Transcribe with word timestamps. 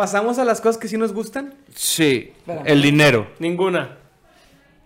pasamos 0.00 0.38
a 0.38 0.44
las 0.44 0.60
cosas 0.60 0.78
que 0.78 0.88
sí 0.88 0.96
nos 0.96 1.12
gustan. 1.12 1.54
Sí, 1.74 2.32
Espérame. 2.38 2.64
el 2.66 2.80
dinero. 2.82 3.26
Ninguna. 3.38 3.96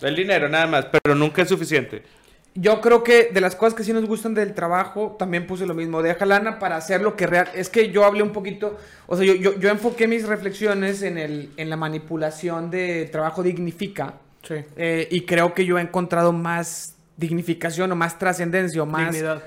El 0.00 0.17
dinero 0.17 0.48
nada 0.48 0.67
más, 0.67 0.87
pero 0.87 1.14
nunca 1.14 1.42
es 1.42 1.48
suficiente. 1.48 2.02
Yo 2.56 2.80
creo 2.80 3.02
que 3.05 3.31
de 3.33 3.41
las 3.41 3.55
cosas 3.57 3.75
que 3.75 3.85
sí 3.85 3.92
nos 3.92 4.05
gustan 4.07 4.35
del 4.35 4.55
trabajo, 4.55 5.17
también 5.19 5.47
puse 5.47 5.67
lo 5.67 5.75
mismo. 5.75 6.03
Deja 6.03 6.27
lana 6.27 6.58
para 6.58 6.77
hacer 6.77 7.00
lo 7.00 7.17
que 7.17 7.27
real. 7.27 7.49
Es 7.55 7.69
que 7.69 7.91
yo 7.91 8.05
hablé 8.05 8.23
un 8.23 8.32
poquito, 8.32 8.77
o 9.07 9.16
sea, 9.16 9.25
yo, 9.25 9.35
yo, 9.35 9.59
yo 9.59 9.69
enfoqué 9.71 10.07
mis 10.09 10.27
reflexiones 10.27 11.03
en, 11.03 11.17
el, 11.19 11.51
en 11.57 11.71
la 11.71 11.77
manipulación 11.77 12.71
de 12.71 13.09
trabajo 13.11 13.43
dignifica. 13.43 14.15
Sí. 14.46 14.57
eh, 14.77 15.09
y 15.11 15.23
creo 15.23 15.55
que 15.55 15.65
yo 15.65 15.79
he 15.79 15.81
encontrado 15.81 16.33
más 16.33 16.96
dignificación 17.17 17.91
o 17.93 17.96
más 17.96 18.19
trascendencia 18.19 18.83
o 18.83 18.87
más 18.87 19.12
Dignidad. 19.12 19.43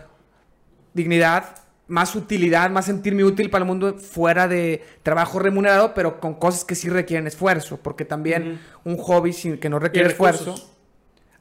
dignidad, 0.93 1.55
más 1.87 2.15
utilidad, 2.15 2.69
más 2.69 2.85
sentirme 2.85 3.23
útil 3.23 3.49
para 3.49 3.63
el 3.63 3.67
mundo 3.67 3.95
fuera 3.97 4.47
de 4.47 4.83
trabajo 5.03 5.39
remunerado, 5.39 5.93
pero 5.93 6.19
con 6.19 6.35
cosas 6.35 6.65
que 6.65 6.75
sí 6.75 6.89
requieren 6.89 7.27
esfuerzo, 7.27 7.77
porque 7.77 8.05
también 8.05 8.59
un 8.83 8.97
hobby 8.97 9.33
sin, 9.33 9.57
que 9.57 9.69
no 9.69 9.79
requiere 9.79 10.09
esfuerzo, 10.09 10.55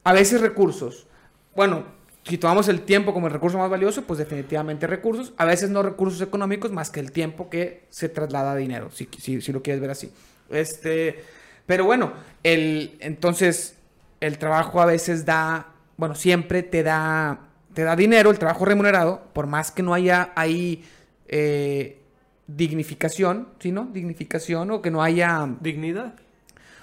a 0.03 0.13
veces 0.13 0.41
recursos. 0.41 1.07
Bueno, 1.55 1.85
si 2.23 2.37
tomamos 2.37 2.67
el 2.67 2.81
tiempo 2.81 3.13
como 3.13 3.27
el 3.27 3.33
recurso 3.33 3.57
más 3.57 3.69
valioso, 3.69 4.03
pues 4.03 4.19
definitivamente 4.19 4.87
recursos, 4.87 5.33
a 5.37 5.45
veces 5.45 5.69
no 5.69 5.83
recursos 5.83 6.21
económicos 6.21 6.71
más 6.71 6.89
que 6.89 6.99
el 6.99 7.11
tiempo 7.11 7.49
que 7.49 7.85
se 7.89 8.09
traslada 8.09 8.51
a 8.51 8.55
dinero, 8.55 8.89
si, 8.91 9.07
si, 9.17 9.41
si 9.41 9.51
lo 9.51 9.61
quieres 9.61 9.81
ver 9.81 9.91
así. 9.91 10.11
Este, 10.49 11.23
pero 11.65 11.85
bueno, 11.85 12.13
el, 12.43 12.97
entonces 12.99 13.75
el 14.19 14.37
trabajo 14.37 14.81
a 14.81 14.85
veces 14.85 15.25
da, 15.25 15.67
bueno, 15.97 16.15
siempre 16.15 16.63
te 16.63 16.83
da, 16.83 17.46
te 17.77 17.83
da 17.83 17.95
dinero, 17.95 18.31
el 18.31 18.39
trabajo 18.39 18.65
remunerado, 18.65 19.21
por 19.33 19.45
más 19.45 19.69
que 19.69 19.83
no 19.83 19.93
haya 19.93 20.31
ahí 20.35 20.83
eh, 21.27 22.01
dignificación, 22.47 23.49
¿sí, 23.59 23.71
no? 23.71 23.85
Dignificación 23.93 24.71
o 24.71 24.81
que 24.81 24.89
no 24.89 25.03
haya, 25.03 25.47
Dignidad. 25.59 26.15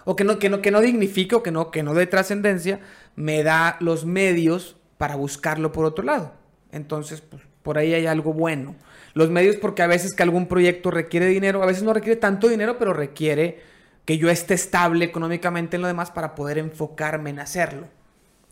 o 0.05 0.15
que 0.15 0.23
no, 0.23 0.39
que 0.39 0.49
no, 0.49 0.63
que 0.63 0.71
no 0.71 0.81
dignifique 0.81 1.35
o 1.35 1.43
que 1.43 1.51
no, 1.51 1.73
que 1.73 1.83
no 1.83 1.95
dé 1.95 2.07
trascendencia, 2.07 2.79
me 3.17 3.43
da 3.43 3.77
los 3.81 4.05
medios 4.05 4.77
para 4.97 5.17
buscarlo 5.17 5.73
por 5.73 5.85
otro 5.85 6.05
lado. 6.05 6.35
Entonces, 6.71 7.21
pues, 7.23 7.43
por 7.65 7.77
ahí 7.77 7.93
hay 7.93 8.07
algo 8.07 8.33
bueno. 8.33 8.77
Los 9.15 9.31
medios 9.31 9.57
porque 9.57 9.83
a 9.83 9.89
veces 9.89 10.15
que 10.15 10.23
algún 10.23 10.47
proyecto 10.47 10.93
requiere 10.93 11.27
dinero, 11.27 11.61
a 11.65 11.67
veces 11.67 11.83
no 11.83 11.93
requiere 11.93 12.21
tanto 12.21 12.47
dinero, 12.47 12.79
pero 12.79 12.93
requiere 12.93 13.59
que 14.05 14.17
yo 14.17 14.31
esté 14.31 14.55
estable 14.55 15.07
económicamente 15.07 15.75
en 15.75 15.83
lo 15.83 15.89
demás 15.89 16.13
para 16.13 16.37
poder 16.37 16.57
enfocarme 16.57 17.31
en 17.31 17.41
hacerlo. 17.41 17.89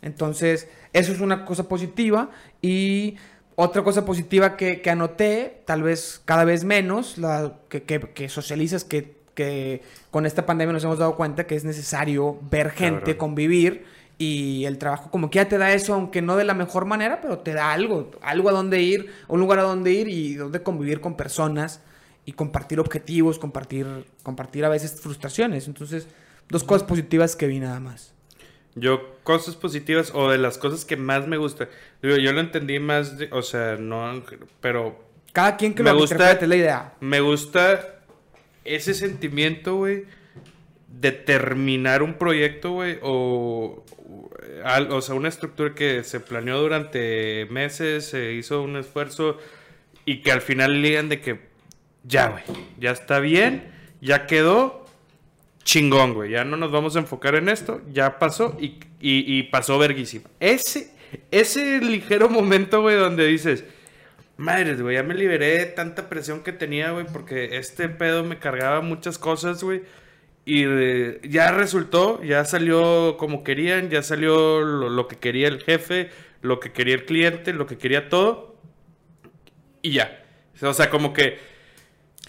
Entonces, 0.03 0.69
eso 0.92 1.12
es 1.12 1.20
una 1.20 1.45
cosa 1.45 1.69
positiva. 1.69 2.31
Y 2.61 3.17
otra 3.55 3.83
cosa 3.83 4.05
positiva 4.05 4.56
que, 4.56 4.83
que 4.83 4.91
anoté, 4.91 5.62
tal 5.64 5.83
vez 5.83 6.20
cada 6.25 6.45
vez 6.45 6.64
menos, 6.64 7.19
la, 7.19 7.55
que, 7.69 7.84
que, 7.84 8.00
que 8.00 8.28
socializas, 8.28 8.84
que, 8.84 9.17
que 9.34 9.83
con 10.11 10.27
esta 10.27 10.45
pandemia 10.45 10.73
nos 10.73 10.84
hemos 10.84 10.98
dado 10.98 11.17
cuenta 11.17 11.47
que 11.47 11.55
es 11.55 11.64
necesario 11.64 12.39
ver 12.50 12.70
gente, 12.70 13.17
convivir. 13.17 13.84
Y 14.19 14.67
el 14.67 14.78
trabajo 14.78 15.11
como 15.11 15.30
que 15.30 15.36
ya 15.36 15.48
te 15.48 15.58
da 15.58 15.73
eso, 15.73 15.95
aunque 15.95 16.23
no 16.23 16.36
de 16.36 16.45
la 16.45 16.55
mejor 16.55 16.84
manera, 16.84 17.20
pero 17.20 17.39
te 17.39 17.55
da 17.55 17.73
algo, 17.73 18.11
algo 18.20 18.50
a 18.50 18.53
donde 18.53 18.80
ir, 18.80 19.11
un 19.27 19.41
lugar 19.41 19.58
a 19.58 19.62
donde 19.62 19.92
ir 19.92 20.08
y 20.08 20.34
donde 20.34 20.62
convivir 20.62 21.00
con 21.00 21.17
personas 21.17 21.80
y 22.25 22.33
compartir 22.33 22.78
objetivos, 22.78 23.39
compartir, 23.39 23.86
compartir 24.23 24.64
a 24.64 24.69
veces 24.69 25.00
frustraciones. 25.00 25.67
Entonces, 25.67 26.06
dos 26.48 26.62
cosas 26.62 26.86
positivas 26.86 27.34
que 27.34 27.48
vi 27.48 27.58
nada 27.58 27.80
más. 27.80 28.14
Yo, 28.74 29.16
cosas 29.22 29.54
positivas 29.56 30.12
o 30.14 30.30
de 30.30 30.38
las 30.38 30.56
cosas 30.58 30.84
que 30.84 30.96
más 30.96 31.26
me 31.28 31.36
gustan. 31.36 31.68
Digo, 32.02 32.16
yo 32.16 32.32
lo 32.32 32.40
entendí 32.40 32.78
más, 32.78 33.18
de- 33.18 33.28
o 33.32 33.42
sea, 33.42 33.76
no, 33.76 34.22
pero 34.60 34.98
Cada 35.32 35.56
quien 35.56 35.74
que 35.74 35.82
Me 35.82 35.90
lo 35.92 35.98
gusta- 35.98 36.32
es 36.32 36.48
la 36.48 36.56
idea. 36.56 36.92
me 37.00 37.20
gusta 37.20 38.00
ese 38.64 38.94
sentimiento, 38.94 39.76
güey, 39.76 40.04
de 40.88 41.12
terminar 41.12 42.02
un 42.02 42.14
proyecto, 42.14 42.72
güey, 42.72 42.98
o, 43.02 43.82
o, 44.90 45.00
sea, 45.00 45.14
una 45.14 45.28
estructura 45.28 45.74
que 45.74 46.04
se 46.04 46.20
planeó 46.20 46.60
durante 46.60 47.46
meses, 47.50 48.06
se 48.06 48.32
hizo 48.34 48.62
un 48.62 48.77
esfuerzo 48.77 49.38
y 50.05 50.20
que 50.22 50.32
al 50.32 50.42
final 50.42 50.80
le 50.82 50.88
digan 50.88 51.08
de 51.08 51.20
que 51.20 51.40
ya, 52.05 52.28
güey, 52.28 52.44
ya 52.78 52.90
está 52.90 53.18
bien, 53.20 53.72
ya 54.00 54.27
quedó, 54.27 54.81
chingón, 55.64 56.14
güey, 56.14 56.30
ya 56.30 56.45
no 56.45 56.56
nos 56.56 56.70
vamos 56.73 56.96
a 56.96 57.00
enfocar 57.00 57.34
en 57.34 57.48
esto, 57.48 57.80
ya 57.92 58.18
pasó 58.18 58.56
y, 58.61 58.78
y, 59.00 59.42
pasó 59.45 59.78
verguísima. 59.78 60.28
Ese, 60.40 60.90
ese 61.30 61.80
ligero 61.80 62.28
momento, 62.28 62.83
güey, 62.83 62.96
donde 62.96 63.27
dices, 63.27 63.64
madres, 64.36 64.80
güey, 64.80 64.96
ya 64.96 65.02
me 65.02 65.14
liberé 65.14 65.58
de 65.58 65.67
tanta 65.67 66.08
presión 66.08 66.42
que 66.42 66.52
tenía, 66.52 66.90
güey, 66.90 67.06
porque 67.12 67.56
este 67.56 67.89
pedo 67.89 68.24
me 68.24 68.39
cargaba 68.39 68.80
muchas 68.80 69.18
cosas, 69.18 69.62
güey. 69.62 69.83
Y 70.45 70.64
eh, 70.67 71.20
ya 71.23 71.52
resultó, 71.52 72.23
ya 72.24 72.44
salió 72.44 73.17
como 73.17 73.44
querían, 73.44 73.90
ya 73.90 74.02
salió 74.02 74.61
lo, 74.61 74.90
lo 74.90 75.06
que 75.06 75.17
quería 75.17 75.46
el 75.46 75.62
jefe, 75.62 76.11
lo 76.40 76.58
que 76.58 76.73
quería 76.73 76.94
el 76.94 77.05
cliente, 77.05 77.52
lo 77.52 77.67
que 77.67 77.79
quería 77.79 78.08
todo. 78.08 78.56
Y 79.83 79.92
ya. 79.92 80.24
O 80.61 80.74
sea, 80.74 80.90
como 80.90 81.12
que, 81.12 81.39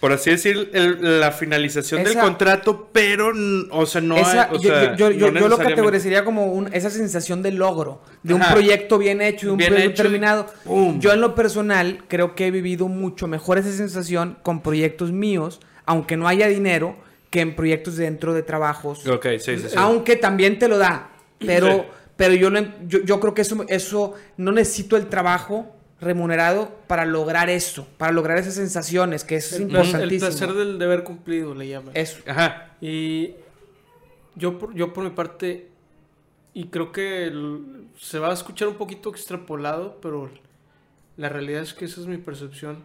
por 0.03 0.11
así 0.11 0.31
decir, 0.31 0.69
el- 0.73 1.21
la 1.21 1.31
finalización 1.31 2.03
del 2.03 2.17
contrato, 2.17 2.89
pero, 2.91 3.31
o 3.71 3.85
sea, 3.85 4.01
no... 4.01 4.17
Esa- 4.17 4.49
o 4.51 4.55
yo, 4.59 4.69
sea, 4.69 4.97
yo- 4.97 5.09
yo- 5.11 5.31
no 5.31 5.39
yo 5.39 5.47
lo 5.47 5.57
categorizaría 5.57 6.25
como 6.25 6.47
un- 6.47 6.67
esa 6.73 6.89
sensación 6.89 7.41
de 7.41 7.53
logro, 7.53 8.01
de 8.21 8.33
un 8.33 8.41
proyecto 8.51 8.97
bien 8.97 9.21
hecho, 9.21 9.45
de 9.45 9.51
un 9.53 9.57
Bien 9.59 9.69
proyecto 9.71 9.93
hecho 9.93 10.03
terminado. 10.03 10.47
¡pum! 10.65 10.99
Yo 10.99 11.13
en 11.13 11.21
lo 11.21 11.35
personal 11.35 12.03
creo 12.09 12.35
que 12.35 12.47
he 12.47 12.51
vivido 12.51 12.89
mucho 12.89 13.27
mejor 13.27 13.57
esa 13.59 13.71
sensación 13.71 14.37
con 14.43 14.61
proyectos 14.61 15.13
míos, 15.13 15.61
aunque 15.85 16.17
no 16.17 16.27
haya 16.27 16.49
dinero, 16.49 16.97
que 17.29 17.39
en 17.39 17.55
proyectos 17.55 17.95
dentro 17.95 18.33
de 18.33 18.43
trabajos. 18.43 19.07
Ok, 19.07 19.25
sí, 19.39 19.55
sí, 19.57 19.69
sí. 19.69 19.75
Aunque 19.77 20.17
también 20.17 20.59
te 20.59 20.67
lo 20.67 20.77
da, 20.79 21.11
pero, 21.39 21.67
Sí. 21.67 21.81
pero 22.17 22.33
yo, 22.33 22.49
lo- 22.49 22.59
yo, 22.87 22.99
yo 23.05 23.21
creo 23.21 23.33
que 23.33 23.43
eso, 23.43 23.63
eso 23.69 24.15
no 24.35 24.51
necesito 24.51 24.97
el 24.97 25.07
trabajo 25.07 25.73
remunerado 26.03 26.71
para 26.87 27.05
lograr 27.05 27.49
eso, 27.49 27.87
para 27.97 28.11
lograr 28.11 28.37
esas 28.37 28.55
sensaciones, 28.55 29.23
que 29.23 29.37
eso 29.37 29.55
es 29.55 29.61
El, 29.61 29.67
placer- 29.69 30.01
el 30.01 30.13
importantísimo. 30.13 30.29
placer 30.29 30.53
del 30.53 30.79
deber 30.79 31.03
cumplido 31.03 31.55
le 31.55 31.67
llaman. 31.67 31.91
Eso. 31.95 32.19
Ajá. 32.27 32.75
Y 32.81 33.31
yo 34.35 34.59
por, 34.59 34.73
yo 34.75 34.93
por 34.93 35.03
mi 35.03 35.09
parte, 35.11 35.67
y 36.53 36.65
creo 36.65 36.91
que 36.91 37.25
el- 37.27 37.87
se 37.99 38.19
va 38.19 38.29
a 38.29 38.33
escuchar 38.33 38.67
un 38.67 38.75
poquito 38.75 39.09
extrapolado, 39.09 39.99
pero 40.01 40.29
la 41.17 41.29
realidad 41.29 41.61
es 41.61 41.73
que 41.73 41.85
esa 41.85 42.01
es 42.01 42.07
mi 42.07 42.17
percepción. 42.17 42.83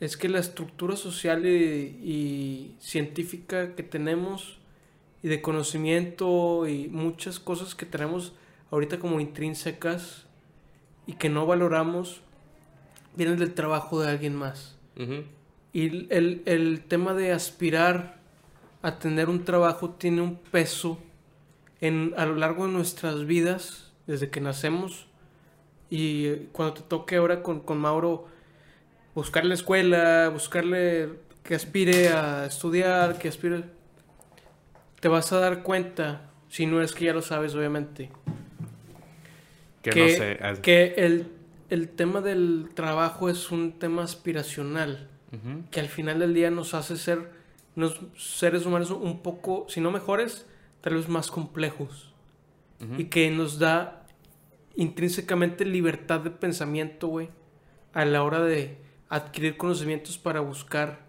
Es 0.00 0.16
que 0.16 0.28
la 0.28 0.38
estructura 0.38 0.94
social 0.96 1.44
y, 1.44 1.50
y 1.50 2.76
científica 2.78 3.74
que 3.74 3.82
tenemos, 3.82 4.58
y 5.22 5.28
de 5.28 5.42
conocimiento, 5.42 6.68
y 6.68 6.88
muchas 6.88 7.40
cosas 7.40 7.74
que 7.74 7.84
tenemos 7.84 8.32
ahorita 8.70 8.98
como 9.00 9.18
intrínsecas 9.18 10.24
y 11.08 11.14
que 11.14 11.30
no 11.30 11.46
valoramos, 11.46 12.20
vienen 13.16 13.38
del 13.38 13.54
trabajo 13.54 14.00
de 14.00 14.10
alguien 14.10 14.36
más. 14.36 14.76
Y 15.72 16.06
el- 16.14 16.42
el, 16.44 16.84
tema 16.86 17.14
de 17.14 17.32
aspirar 17.32 18.18
a 18.82 18.98
tener 18.98 19.28
un 19.28 19.44
trabajo 19.44 19.90
tiene 19.90 20.20
un 20.20 20.36
peso 20.36 20.98
en, 21.80 22.12
a 22.16 22.26
lo 22.26 22.34
largo 22.36 22.66
de 22.66 22.72
nuestras 22.72 23.24
vidas, 23.24 23.90
desde 24.06 24.28
que 24.28 24.40
nacemos. 24.42 25.06
Y 25.88 26.26
eh, 26.26 26.48
cuando 26.52 26.74
te 26.74 26.82
toque 26.82 27.16
ahora 27.16 27.42
con, 27.42 27.60
con 27.60 27.78
Mauro, 27.78 28.26
buscarle 29.14 29.54
escuela, 29.54 30.28
buscarle 30.28 31.14
que 31.42 31.54
aspire 31.54 32.08
a 32.10 32.44
estudiar, 32.44 33.18
que 33.18 33.28
aspire... 33.28 33.64
Te 35.00 35.08
vas 35.08 35.32
a 35.32 35.38
dar 35.40 35.62
cuenta, 35.62 36.30
si 36.50 36.66
no 36.66 36.82
es 36.82 36.92
que 36.92 37.06
ya 37.06 37.14
lo 37.14 37.22
sabes, 37.22 37.54
obviamente, 37.54 38.10
Que, 39.90 40.06
que, 40.06 40.12
no 40.12 40.16
sé. 40.18 40.38
haz- 40.42 40.60
que 40.60 40.94
el, 40.96 41.26
el 41.70 41.88
tema 41.88 42.20
del 42.20 42.70
trabajo 42.74 43.28
es 43.28 43.50
un 43.50 43.78
tema 43.78 44.02
aspiracional 44.02 45.08
Ujú. 45.32 45.64
que 45.70 45.80
al 45.80 45.88
final 45.88 46.18
del 46.18 46.34
día 46.34 46.50
nos 46.50 46.74
hace 46.74 46.96
ser 46.96 47.30
unos 47.76 48.00
seres 48.16 48.66
humanos 48.66 48.90
un 48.90 49.20
poco, 49.22 49.66
si 49.68 49.80
no 49.80 49.90
mejores, 49.90 50.46
tal 50.80 50.94
vez 50.94 51.08
más 51.08 51.30
complejos. 51.30 52.12
Y 52.96 53.04
que 53.06 53.28
nos 53.30 53.58
da 53.58 54.04
intrínsecamente 54.76 55.64
libertad 55.64 56.20
de 56.20 56.30
pensamiento, 56.30 57.08
güey, 57.08 57.28
a 57.92 58.04
la 58.04 58.22
hora 58.22 58.40
de 58.40 58.78
adquirir 59.08 59.56
conocimientos 59.56 60.18
para 60.18 60.40
buscar 60.40 61.00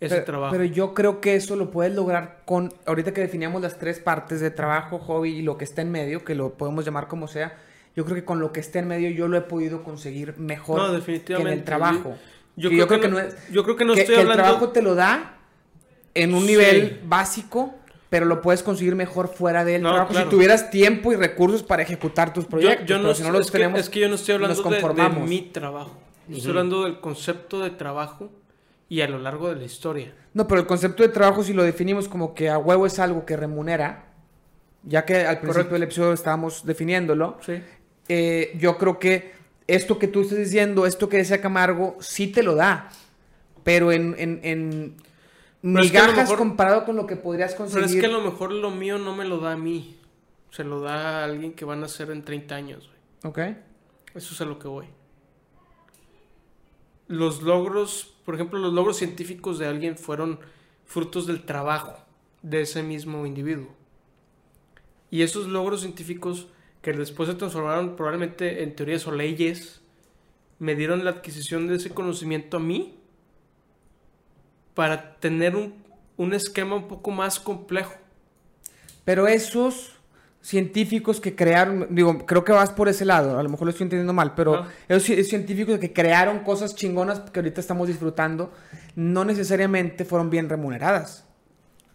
ese 0.00 0.16
pero, 0.16 0.24
trabajo. 0.24 0.52
Pero 0.52 0.64
yo 0.64 0.94
creo 0.94 1.20
que 1.20 1.36
eso 1.36 1.54
lo 1.54 1.70
puedes 1.70 1.94
lograr 1.94 2.42
con, 2.44 2.72
ahorita 2.86 3.12
que 3.14 3.20
definíamos 3.20 3.62
las 3.62 3.78
tres 3.78 4.00
partes 4.00 4.40
de 4.40 4.50
trabajo, 4.50 4.98
hobby 4.98 5.30
y 5.30 5.42
lo 5.42 5.56
que 5.58 5.64
está 5.64 5.82
en 5.82 5.92
medio, 5.92 6.24
que 6.24 6.34
lo 6.34 6.54
podemos 6.54 6.84
llamar 6.84 7.06
como 7.06 7.28
sea, 7.28 7.56
yo 7.96 8.04
creo 8.04 8.14
que 8.16 8.24
con 8.24 8.40
lo 8.40 8.52
que 8.52 8.60
está 8.60 8.78
en 8.78 8.88
medio 8.88 9.10
yo 9.10 9.28
lo 9.28 9.36
he 9.36 9.42
podido 9.42 9.82
conseguir 9.84 10.36
mejor 10.38 10.92
No, 10.92 11.04
que 11.04 11.22
en 11.34 11.46
el 11.46 11.64
trabajo. 11.64 12.16
Yo, 12.56 12.68
Que 12.70 12.86
creo, 12.86 13.00
que, 13.00 13.08
no 13.08 13.18
es- 13.18 13.34
yo 13.50 13.64
creo 13.64 13.76
que 13.76 13.84
no 13.84 13.94
que, 13.94 14.00
estoy 14.00 14.14
que 14.16 14.20
hablando... 14.20 14.42
el 14.42 14.46
trabajo 14.48 14.68
te 14.72 14.82
lo 14.82 14.94
da 14.94 15.38
en 16.14 16.34
un 16.34 16.40
Sí. 16.42 16.46
nivel 16.48 17.00
básico, 17.04 17.74
pero 18.10 18.26
lo 18.26 18.42
puedes 18.42 18.62
conseguir 18.62 18.94
mejor 18.94 19.28
fuera 19.28 19.64
del 19.64 19.80
No, 19.82 19.90
trabajo. 19.90 20.12
claro. 20.12 20.26
Si 20.26 20.30
tuvieras 20.30 20.70
tiempo 20.70 21.12
y 21.12 21.16
recursos 21.16 21.62
para 21.62 21.82
ejecutar 21.82 22.32
tus 22.34 22.44
Yo- 22.44 22.50
proyectos, 22.50 22.86
yo 22.86 22.96
no, 22.98 23.04
pero 23.04 23.14
si 23.14 23.22
no 23.22 23.30
los 23.30 23.46
es, 23.46 23.50
que, 23.50 23.58
tenemos, 23.58 23.80
es 23.80 23.88
que 23.88 24.00
yo 24.00 24.08
no 24.08 24.16
estoy 24.16 24.34
hablando 24.34 24.62
de- 24.62 24.70
de, 24.76 25.08
mi 25.26 25.40
trabajo. 25.42 25.96
Yo 26.28 26.36
Estoy 26.36 26.50
hablando 26.50 26.84
del 26.84 27.00
concepto 27.00 27.60
de 27.60 27.70
trabajo 27.70 28.30
y 28.88 29.00
a 29.00 29.08
lo 29.08 29.18
largo 29.18 29.48
de 29.48 29.56
la 29.56 29.64
historia. 29.64 30.14
No, 30.34 30.46
pero 30.46 30.60
el 30.60 30.66
concepto 30.66 31.02
de 31.02 31.08
trabajo, 31.08 31.42
si 31.42 31.54
lo 31.54 31.62
definimos 31.62 32.06
como 32.08 32.34
que 32.34 32.50
a 32.50 32.58
huevo 32.58 32.84
es 32.86 32.98
algo 32.98 33.24
que 33.24 33.36
remunera, 33.38 34.04
ya 34.82 35.06
que 35.06 35.16
al 35.20 35.36
principio 35.38 35.48
Correcto. 35.54 35.72
del 35.74 35.82
episodio 35.84 36.12
estábamos 36.12 36.66
definiéndolo, 36.66 37.38
Sí. 37.40 37.62
Eh, 38.08 38.56
yo 38.58 38.78
creo 38.78 38.98
que 38.98 39.32
esto 39.66 39.98
que 39.98 40.08
tú 40.08 40.22
estás 40.22 40.38
diciendo, 40.38 40.86
esto 40.86 41.08
que 41.08 41.18
decía 41.18 41.40
Camargo, 41.40 41.96
sí 42.00 42.26
te 42.28 42.42
lo 42.42 42.54
da, 42.54 42.90
pero 43.64 43.92
en, 43.92 44.14
en, 44.18 44.40
en 44.42 44.96
Pero 45.62 45.80
es 45.84 45.90
que 45.90 45.98
migajas 45.98 46.16
mejor- 46.16 46.38
comparado 46.38 46.84
con 46.84 46.96
lo 46.96 47.06
que 47.06 47.16
podrías 47.16 47.52
Pero 47.52 47.64
conseguir. 47.64 47.86
es 47.96 48.00
que 48.00 48.06
a 48.06 48.10
lo 48.10 48.20
mejor 48.22 48.52
lo 48.52 48.70
mío 48.70 48.98
no 48.98 49.14
me 49.16 49.24
lo 49.24 49.38
da 49.38 49.52
a 49.52 49.56
mí. 49.56 49.96
Se 50.50 50.64
lo 50.64 50.80
da 50.80 51.20
a 51.20 51.24
alguien 51.24 51.54
que 51.54 51.64
van 51.64 51.82
a 51.82 51.86
hacer 51.86 52.10
en 52.10 52.22
30 52.24 52.54
años. 52.54 52.90
Ok. 53.24 53.38
Eso 54.14 54.34
es 54.34 54.40
a 54.40 54.44
lo 54.44 54.58
que 54.58 54.68
voy. 54.68 54.86
Los 57.08 57.42
logros, 57.42 58.14
por 58.24 58.34
ejemplo, 58.34 58.58
los 58.58 58.72
logros 58.72 58.96
científicos 58.96 59.58
de 59.58 59.66
alguien 59.66 59.96
fueron 59.96 60.40
frutos 60.84 61.26
del 61.26 61.44
trabajo 61.44 61.96
de 62.42 62.62
ese 62.62 62.82
mismo 62.82 63.26
individuo. 63.26 63.68
Y 65.10 65.22
esos 65.22 65.46
logros 65.46 65.80
científicos 65.82 66.48
que 66.82 66.92
después 66.92 67.28
se 67.28 67.34
transformaron 67.36 67.96
probablemente 67.96 68.62
en 68.62 68.74
teorías 68.74 69.06
o 69.06 69.12
leyes, 69.12 69.80
me 70.58 70.74
dieron 70.74 71.04
la 71.04 71.10
adquisición 71.12 71.66
de 71.68 71.76
ese 71.76 71.90
conocimiento 71.90 72.56
a 72.58 72.60
mí 72.60 72.98
para 74.74 75.16
tener 75.16 75.56
un, 75.56 75.74
un 76.16 76.32
esquema 76.34 76.76
un 76.76 76.88
poco 76.88 77.10
más 77.10 77.38
complejo. 77.40 77.94
Pero 79.04 79.26
esos 79.26 79.92
científicos 80.40 81.20
que 81.20 81.36
crearon, 81.36 81.86
digo, 81.90 82.26
creo 82.26 82.44
que 82.44 82.52
vas 82.52 82.70
por 82.70 82.88
ese 82.88 83.04
lado, 83.04 83.38
a 83.38 83.42
lo 83.42 83.48
mejor 83.48 83.66
lo 83.66 83.70
estoy 83.70 83.84
entendiendo 83.84 84.12
mal, 84.12 84.34
pero 84.34 84.62
No. 84.62 84.66
esos 84.88 85.08
ci- 85.08 85.22
científicos 85.24 85.78
que 85.78 85.92
crearon 85.92 86.40
cosas 86.40 86.74
chingonas 86.74 87.20
que 87.20 87.38
ahorita 87.38 87.60
estamos 87.60 87.86
disfrutando, 87.88 88.52
no 88.96 89.24
necesariamente 89.24 90.04
fueron 90.04 90.30
bien 90.30 90.48
remuneradas. 90.48 91.24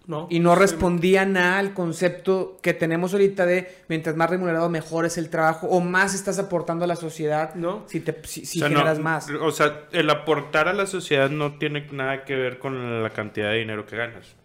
¿No? 0.07 0.27
Y 0.29 0.39
no 0.39 0.53
Sí, 0.55 0.59
respondían 0.61 1.37
al 1.37 1.73
concepto 1.73 2.57
que 2.61 2.73
tenemos 2.73 3.11
ahorita 3.13 3.45
de 3.45 3.69
mientras 3.89 4.15
más 4.15 4.29
remunerado, 4.29 4.69
mejor 4.69 5.05
es 5.05 5.17
el 5.17 5.29
trabajo 5.29 5.67
o 5.67 5.81
más 5.81 6.15
estás 6.15 6.39
aportando 6.39 6.85
a 6.85 6.87
la 6.87 6.95
sociedad 6.95 7.53
¿No? 7.55 7.83
si, 7.87 7.99
te, 7.99 8.15
si, 8.23 8.45
si 8.45 8.59
O 8.59 8.61
sea, 8.61 8.69
no- 8.69 8.77
generas 8.79 8.99
más. 8.99 9.27
O 9.41 9.51
sea, 9.51 9.83
el 9.91 10.09
aportar 10.09 10.67
a 10.69 10.73
la 10.73 10.85
sociedad 10.85 11.29
no 11.29 11.57
tiene 11.57 11.85
nada 11.91 12.23
que 12.23 12.35
ver 12.35 12.57
con 12.57 13.03
la 13.03 13.09
cantidad 13.09 13.51
de 13.51 13.57
dinero 13.57 13.85
que 13.85 13.97
ganas. 13.97 14.35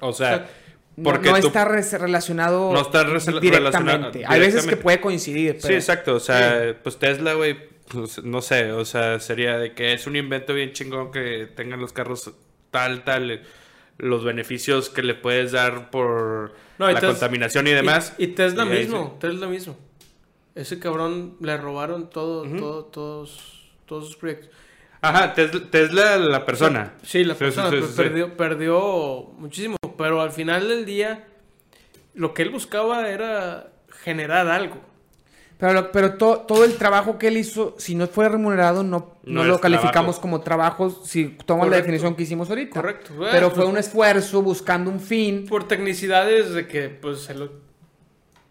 O 0.00 0.12
sea, 0.12 0.46
porque 1.02 1.30
no 1.30 1.40
tú- 1.40 1.48
está 1.48 1.64
re- 1.64 1.82
relacionado 1.98 2.72
No 2.72 2.80
está 2.82 3.02
directamente. 3.04 3.50
relacionado 3.58 4.12
Hay 4.28 4.40
veces 4.40 4.66
que 4.66 4.76
puede 4.76 5.00
coincidir. 5.00 5.54
Sí, 5.54 5.60
pero- 5.64 5.74
exacto. 5.74 6.14
O 6.14 6.20
sea, 6.20 6.76
pues 6.82 6.96
Tesla, 6.98 7.34
güey, 7.34 7.56
pues, 7.88 8.22
no 8.24 8.40
sé, 8.40 8.72
o 8.72 8.84
sea, 8.84 9.18
sería 9.20 9.58
de 9.58 9.72
que 9.72 9.92
es 9.94 10.06
un 10.06 10.16
invento 10.16 10.54
bien 10.54 10.72
chingón 10.72 11.10
que 11.10 11.48
tengan 11.54 11.80
los 11.80 11.92
carros 11.92 12.32
tal, 12.70 13.04
tal, 13.04 13.30
eh, 13.30 13.42
los 13.98 14.24
beneficios 14.24 14.90
que 14.90 15.02
le 15.02 15.14
puedes 15.14 15.52
dar 15.52 15.90
por 15.90 16.54
No, 16.78 16.90
la 16.90 17.00
Tes- 17.00 17.10
contaminación 17.10 17.66
y 17.66 17.70
demás. 17.72 18.14
Y, 18.18 18.24
y 18.24 18.26
Tesla 18.28 18.64
Y 18.64 18.68
mismo, 18.68 19.16
Tesla 19.20 19.46
mismo. 19.46 19.76
Ese 20.54 20.78
cabrón 20.78 21.36
le 21.40 21.56
robaron 21.56 22.08
todo, 22.10 22.44
todo, 22.58 22.84
todos, 22.86 23.68
todos 23.86 24.06
sus 24.06 24.16
proyectos. 24.16 24.50
Ajá, 25.02 25.34
Tesla, 25.34 25.60
Tesla, 25.70 26.16
la 26.18 26.44
persona. 26.46 26.94
Sí, 27.02 27.22
la 27.24 27.34
persona 27.34 27.70
sí, 27.70 27.80
sí, 27.82 27.88
sí. 27.88 27.96
Perdió, 27.96 28.36
perdió 28.36 29.30
muchísimo, 29.38 29.76
pero 29.98 30.20
al 30.22 30.32
final 30.32 30.68
del 30.68 30.84
día 30.86 31.26
lo 32.14 32.32
que 32.32 32.42
él 32.42 32.50
buscaba 32.50 33.08
era 33.10 33.70
generar 34.02 34.48
algo. 34.48 34.80
Pero, 35.58 35.72
lo- 35.72 35.90
pero 35.92 36.14
to- 36.14 36.44
todo 36.46 36.64
el 36.64 36.76
trabajo 36.76 37.18
que 37.18 37.28
él 37.28 37.38
hizo, 37.38 37.74
si 37.78 37.94
no 37.94 38.06
fue 38.08 38.28
remunerado, 38.28 38.82
no, 38.82 39.14
no, 39.24 39.42
No 39.42 39.44
lo 39.44 39.58
calificamos 39.58 39.92
trabajo. 40.16 40.20
como 40.20 40.40
trabajo 40.42 40.90
si 40.90 41.28
tomas 41.46 41.68
la 41.70 41.76
definición 41.76 42.14
que 42.14 42.24
hicimos 42.24 42.50
ahorita. 42.50 42.80
Correcto. 42.80 43.08
Pero 43.10 43.18
Bueno, 43.30 43.46
fue 43.50 43.56
pues- 43.64 43.68
un 43.68 43.78
esfuerzo 43.78 44.42
buscando 44.42 44.90
un 44.90 45.00
fin. 45.00 45.46
Por 45.48 45.66
tecnicidades 45.66 46.52
de 46.52 46.66
que 46.68 46.90
pues 46.90 47.20
se 47.22 47.34
lo 47.34 47.50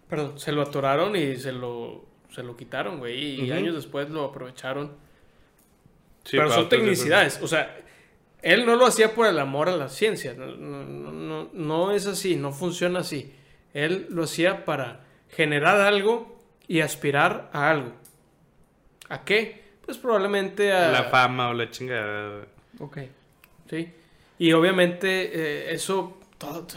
perdón, 0.10 0.40
se 0.40 0.52
lo 0.52 0.62
atoraron 0.64 1.16
y 1.16 1.36
se 1.38 1.52
lo 1.52 2.06
se 2.34 2.44
lo 2.44 2.58
quitaron, 2.58 2.98
güey, 3.00 3.46
y 3.46 3.52
años 3.52 3.76
después 3.76 4.10
lo 4.10 4.26
aprovecharon. 4.26 4.92
Sí, 6.26 6.36
pero 6.38 6.52
son 6.52 6.68
tecnicidades. 6.68 7.40
O 7.42 7.48
sea, 7.48 7.78
él 8.42 8.66
no 8.66 8.76
lo 8.76 8.86
hacía 8.88 9.14
por 9.16 9.26
el 9.28 9.40
amor 9.40 9.70
a 9.70 9.78
la 9.78 9.88
ciencia. 9.90 10.34
No, 10.34 10.48
no- 10.48 11.50
no 11.54 11.92
es 11.92 12.08
así, 12.08 12.36
no 12.36 12.52
funciona 12.52 13.00
así. 13.00 13.32
Él 13.74 14.08
lo 14.10 14.24
hacía 14.24 14.66
para 14.66 15.06
generar 15.30 15.80
algo 15.80 16.35
y 16.68 16.82
aspirar 16.82 17.50
a 17.54 17.70
algo. 17.70 17.94
¿A 19.10 19.24
qué? 19.24 19.64
Pues 19.86 19.98
probablemente 19.98 20.72
a... 20.72 20.92
La 20.92 21.04
fama 21.04 21.50
o 21.50 21.54
la 21.54 21.70
chingada. 21.70 22.46
Ok. 22.80 22.98
¿sí? 23.70 23.92
Y 24.38 24.52
obviamente 24.54 25.70
eh, 25.70 25.74
eso, 25.74 26.18
todo, 26.38 26.68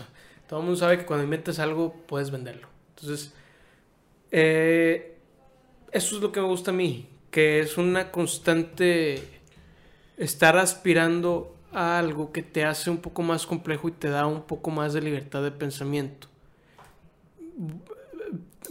todo 0.46 0.61
el 0.61 0.67
mundo 0.67 0.79
sabe 0.79 0.99
que 0.99 1.06
cuando 1.06 1.25
inventas 1.25 1.58
algo 1.58 1.94
puedes 2.06 2.31
venderlo. 2.31 2.69
Entonces, 2.90 3.35
eh, 4.31 5.17
eso 5.93 6.17
es 6.17 6.23
lo 6.23 6.32
que 6.32 6.40
me 6.40 6.46
gusta 6.46 6.70
a 6.70 6.75
mí, 6.75 7.08
que 7.31 7.61
es 7.61 7.79
una 7.79 8.11
constante 8.11 9.23
estar 10.17 10.56
aspirando 10.56 11.55
a 11.73 11.99
algo 11.99 12.32
que 12.32 12.43
te 12.43 12.64
hace 12.64 12.90
un 12.90 12.99
poco 12.99 13.23
más 13.23 13.46
complejo 13.46 13.88
y 13.88 13.93
te 13.93 14.08
da 14.08 14.26
un 14.26 14.43
poco 14.43 14.70
más 14.70 14.93
de 14.93 15.02
libertad 15.02 15.43
de 15.43 15.50
pensamiento. 15.50 16.29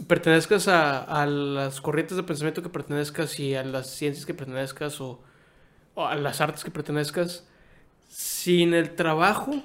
Pertenezcas 0.06 0.68
a, 0.68 1.00
a 1.02 1.26
las 1.26 1.80
corrientes 1.80 2.16
de 2.16 2.22
pensamiento 2.22 2.62
que 2.62 2.68
pertenezcas 2.68 3.38
y 3.40 3.54
a 3.54 3.64
las 3.64 3.88
ciencias 3.90 4.24
que 4.26 4.34
pertenezcas 4.34 5.00
o, 5.00 5.20
o 5.94 6.06
a 6.06 6.14
las 6.14 6.40
artes 6.40 6.62
que 6.62 6.70
pertenezcas, 6.70 7.46
sin 8.08 8.74
el 8.74 8.94
trabajo 8.94 9.62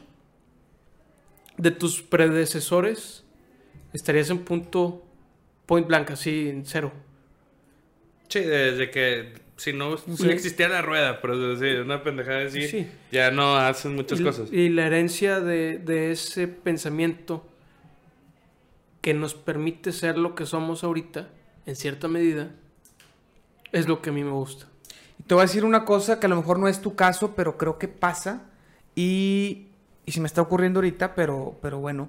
de 1.57 1.71
tus 1.71 2.01
predecesores, 2.01 3.23
estarías 3.93 4.29
en 4.31 4.39
punto 4.39 5.05
point 5.67 5.87
blank, 5.87 6.11
así 6.11 6.49
en 6.49 6.65
cero. 6.65 6.91
Sí, 8.27 8.39
desde 8.39 8.89
que 8.89 9.33
si 9.55 9.71
no 9.71 9.97
Sí. 9.97 10.29
existiera 10.29 10.73
la 10.73 10.81
rueda, 10.81 11.21
pero 11.21 11.55
sí, 11.57 11.65
una 11.75 12.01
pendejada 12.01 12.47
así, 12.47 12.67
Sí. 12.67 12.87
ya 13.11 13.29
no 13.29 13.55
hacen 13.55 13.93
muchas 13.95 14.19
y, 14.19 14.23
cosas. 14.23 14.51
y 14.51 14.69
la 14.69 14.87
herencia 14.87 15.39
de, 15.39 15.77
de 15.77 16.11
ese 16.11 16.47
pensamiento 16.47 17.47
que 19.03 19.13
nos 19.13 19.33
permite 19.33 19.91
ser 19.91 20.17
lo 20.17 20.33
que 20.33 20.45
somos 20.45 20.85
ahorita, 20.85 21.27
en 21.65 21.75
cierta 21.75 22.07
medida, 22.07 22.51
es 23.73 23.89
lo 23.89 24.01
que 24.01 24.11
a 24.11 24.13
mí 24.13 24.23
me 24.23 24.31
gusta. 24.31 24.67
Te 25.27 25.33
voy 25.33 25.41
a 25.41 25.45
decir 25.45 25.65
una 25.65 25.83
cosa 25.83 26.21
que 26.21 26.27
a 26.27 26.29
lo 26.29 26.37
mejor 26.37 26.57
no 26.57 26.69
es 26.69 26.79
tu 26.79 26.95
caso, 26.95 27.35
pero 27.35 27.57
creo 27.57 27.77
que 27.77 27.89
pasa. 27.89 28.43
Y, 28.95 29.67
y 30.05 30.13
se 30.13 30.21
me 30.21 30.27
está 30.27 30.41
ocurriendo 30.41 30.79
ahorita, 30.79 31.15
pero, 31.15 31.57
pero 31.61 31.79
bueno. 31.79 32.07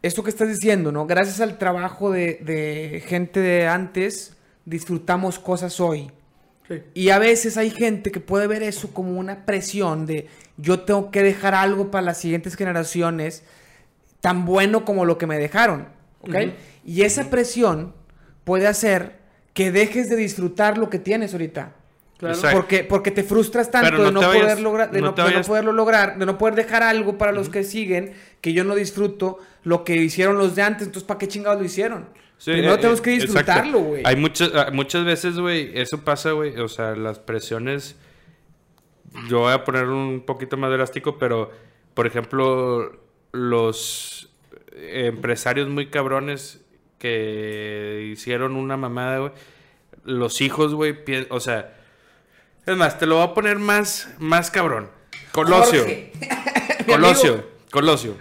Esto 0.00 0.22
que 0.22 0.30
estás 0.30 0.46
diciendo, 0.46 0.92
¿no? 0.92 1.06
Gracias 1.08 1.40
al 1.40 1.58
trabajo 1.58 2.12
de, 2.12 2.38
de 2.44 3.02
gente 3.04 3.40
de 3.40 3.66
antes, 3.66 4.36
disfrutamos 4.64 5.40
cosas 5.40 5.80
hoy. 5.80 6.08
Sí. 6.68 6.82
Y 6.94 7.08
a 7.08 7.18
veces 7.18 7.56
hay 7.56 7.70
gente 7.70 8.12
que 8.12 8.20
puede 8.20 8.46
ver 8.46 8.62
eso 8.62 8.94
como 8.94 9.18
una 9.18 9.44
presión 9.44 10.06
de 10.06 10.28
yo 10.56 10.80
tengo 10.80 11.10
que 11.10 11.24
dejar 11.24 11.56
algo 11.56 11.90
para 11.90 12.02
las 12.02 12.20
siguientes 12.20 12.54
generaciones 12.54 13.42
tan 14.24 14.46
bueno 14.46 14.86
como 14.86 15.04
lo 15.04 15.18
que 15.18 15.26
me 15.26 15.38
dejaron. 15.38 15.88
Y 16.82 17.02
esa 17.02 17.28
presión 17.28 17.92
puede 18.44 18.66
hacer 18.66 19.18
que 19.52 19.70
dejes 19.70 20.08
de 20.08 20.16
disfrutar 20.16 20.78
lo 20.78 20.88
que 20.88 20.98
tienes 20.98 21.34
ahorita. 21.34 21.74
Claro. 22.16 22.38
Porque, 22.54 22.84
porque 22.84 23.10
te 23.10 23.22
frustras 23.22 23.70
tanto 23.70 23.98
no 23.98 24.04
de, 24.04 24.12
no 24.12 24.20
poder 24.22 24.60
lograr, 24.60 24.90
de, 24.90 25.02
no 25.02 25.08
no, 25.08 25.14
te 25.14 25.20
de 25.20 25.28
no 25.28 25.34
vayas- 25.34 25.46
poderlo 25.46 25.72
lograr, 25.72 26.18
de 26.18 26.24
no 26.24 26.38
poder 26.38 26.54
dejar 26.54 26.82
algo 26.82 27.18
para 27.18 27.32
los 27.32 27.50
que 27.50 27.64
siguen, 27.64 28.14
que 28.40 28.54
yo 28.54 28.64
no 28.64 28.74
disfruto 28.74 29.40
lo 29.62 29.84
que 29.84 29.96
hicieron 29.96 30.38
los 30.38 30.54
de 30.54 30.62
antes, 30.62 30.86
entonces 30.86 31.06
¿para 31.06 31.18
qué 31.18 31.28
chingados 31.28 31.58
lo 31.58 31.66
hicieron? 31.66 32.08
Sí, 32.38 32.52
Primero 32.52 32.76
eh, 32.76 32.78
tenemos 32.78 33.02
que 33.02 33.10
eh, 33.10 33.20
disfrutarlo, 33.20 33.62
exacto. 33.78 33.80
güey. 33.80 34.02
Hay 34.06 34.16
muchas, 34.16 34.50
ah, 34.54 34.70
muchas 34.72 35.04
veces, 35.04 35.36
güey, 35.38 35.78
eso 35.78 36.02
pasa, 36.02 36.30
güey. 36.30 36.58
O 36.60 36.68
sea, 36.68 36.96
las 36.96 37.18
presiones. 37.18 37.96
Yo 39.28 39.40
voy 39.40 39.52
a 39.52 39.64
poner 39.64 39.84
un 39.84 40.24
poquito 40.24 40.56
más 40.56 40.70
drástico, 40.70 41.18
pero, 41.18 41.50
por 41.92 42.06
ejemplo, 42.06 43.03
los 43.34 44.28
empresarios 44.72 45.68
muy 45.68 45.86
cabrones 45.88 46.60
que 46.98 48.08
hicieron 48.12 48.56
una 48.56 48.76
mamada, 48.76 49.18
güey. 49.18 49.32
Los 50.04 50.40
hijos, 50.40 50.72
güey, 50.74 50.96
o 51.30 51.40
sea. 51.40 51.74
Es 52.66 52.76
más, 52.76 52.98
te 52.98 53.06
lo 53.06 53.16
voy 53.16 53.24
a 53.24 53.34
poner 53.34 53.58
más, 53.58 54.08
más 54.18 54.50
cabrón. 54.50 54.88
Colosio. 55.32 55.84
Colosio. 56.86 57.44
Colosio. 57.70 58.16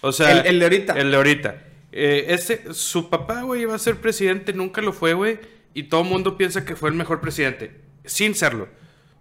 O 0.00 0.12
sea. 0.12 0.32
El- 0.40 0.46
el 0.46 0.58
de 0.58 0.64
ahorita. 0.64 0.92
El 0.94 1.10
de 1.10 1.16
ahorita. 1.16 1.62
Eh, 1.92 2.26
ese, 2.28 2.74
su 2.74 3.08
papá, 3.08 3.42
güey, 3.42 3.62
iba 3.62 3.74
a 3.74 3.78
ser 3.78 3.96
presidente, 3.96 4.52
nunca 4.52 4.80
lo 4.82 4.92
fue, 4.92 5.14
güey. 5.14 5.38
Y 5.74 5.84
todo 5.84 6.02
el 6.02 6.08
mundo 6.08 6.36
piensa 6.36 6.64
que 6.64 6.74
fue 6.76 6.90
el 6.90 6.96
mejor 6.96 7.20
presidente. 7.20 7.80
Sin 8.04 8.34
serlo. 8.34 8.68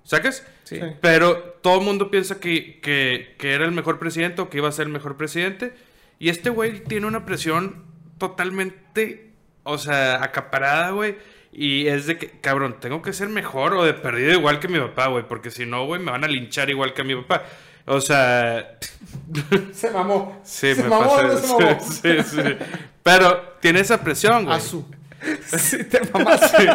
¿Sacas? 0.03 0.46
Sí. 0.63 0.79
Pero 1.01 1.38
todo 1.62 1.79
el 1.79 1.86
mundo 1.86 2.10
piensa 2.10 2.39
que, 2.39 2.79
que, 2.82 3.36
que 3.38 3.53
era 3.53 3.65
el 3.65 3.72
mejor 3.72 4.00
presidente 4.00 4.41
o 4.41 4.50
que 4.50 4.58
iba 4.58 4.70
a 4.70 4.72
ser 4.72 4.88
el 4.88 4.94
mejor 4.94 5.18
presidente. 5.18 5.74
Y 6.20 6.29
este 6.29 6.50
güey 6.50 6.84
tiene 6.84 7.08
una 7.08 7.25
presión 7.25 7.86
totalmente, 8.18 9.32
o 9.63 9.77
sea, 9.77 10.24
acaparada, 10.24 10.91
güey. 10.91 11.18
Y 11.51 11.88
es 11.88 12.06
de 12.06 12.18
que, 12.18 12.29
cabrón, 12.29 12.77
tengo 12.79 13.01
que 13.01 13.13
ser 13.13 13.29
mejor 13.29 13.74
o 13.74 13.84
de 13.84 13.94
perdido 13.94 14.32
igual 14.34 14.60
que 14.60 14.68
mi 14.68 14.79
papá, 14.79 15.08
güey. 15.08 15.27
Porque 15.27 15.51
si 15.51 15.65
no, 15.65 15.86
güey, 15.86 16.01
me 16.01 16.12
van 16.12 16.24
a 16.24 16.27
linchar 16.27 16.70
igual 16.70 16.94
que 16.94 17.01
a 17.01 17.06
mi 17.06 17.15
papá. 17.15 17.44
O 17.86 18.01
sea, 18.01 18.77
Se 19.74 19.89
mamó. 19.91 20.39
sí, 20.44 20.75
¿Se 20.75 20.84
me 20.84 20.89
mamó 20.89 21.22
no 21.22 21.38
se 21.38 21.48
mamó? 21.48 21.79
Sí, 21.82 22.01
sí, 22.01 22.24
sí. 22.24 22.58
Pero 23.01 23.56
tiene 23.62 23.79
esa 23.79 24.01
presión, 24.01 24.46
güey. 24.46 24.58
Azu. 24.58 24.86
Sí, 25.58 25.84
te 25.84 26.00
mamaste. 26.13 26.70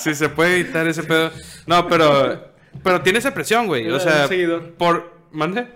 Sí, 0.00 0.14
se 0.14 0.28
puede 0.28 0.60
evitar 0.60 0.86
ese 0.86 1.02
pedo. 1.02 1.30
No, 1.66 1.86
pero. 1.88 2.53
Pero 2.82 3.00
tiene 3.02 3.18
esa 3.18 3.32
presión, 3.34 3.66
güey. 3.66 3.90
O 3.90 3.98
sea, 4.00 4.26
seguidor. 4.28 4.72
por. 4.74 5.12
¿Mande? 5.32 5.66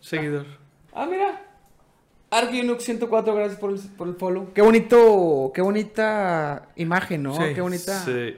Seguidor. 0.00 0.46
Ah, 0.92 1.06
mira. 1.10 1.42
Arginux 2.30 2.82
104, 2.84 3.34
gracias 3.34 3.58
por 3.58 3.70
el, 3.72 3.78
por 3.96 4.08
el 4.08 4.14
follow. 4.16 4.52
Qué 4.52 4.60
bonito, 4.60 5.52
qué 5.54 5.62
bonita 5.62 6.68
imagen, 6.76 7.22
¿no? 7.22 7.34
Sí, 7.36 7.54
qué 7.54 7.60
bonita. 7.60 8.00
Sí. 8.04 8.36